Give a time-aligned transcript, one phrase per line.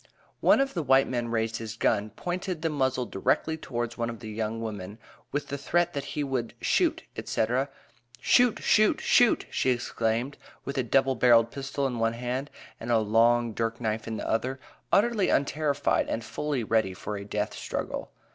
[0.39, 4.19] One of the white men raised his gun, pointing the muzzle directly towards one of
[4.19, 4.97] the young women,
[5.31, 7.69] with the threat that he would "shoot," etc.
[8.19, 8.63] "Shoot!
[8.63, 8.99] shoot!!
[8.99, 13.79] shoot!!!" she exclaimed, with a double barrelled pistol in one hand and a long dirk
[13.79, 14.59] knife in the other,
[14.91, 18.09] utterly unterrified and fully ready for a death struggle.